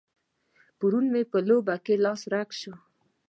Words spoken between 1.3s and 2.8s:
په لوبه کې لاس رګی شو.